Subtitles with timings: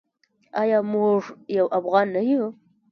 [0.61, 1.21] آیا موږ
[1.57, 2.43] یو افغان نه یو؟